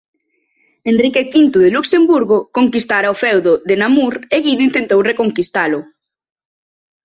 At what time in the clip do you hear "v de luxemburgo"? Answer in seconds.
1.31-2.37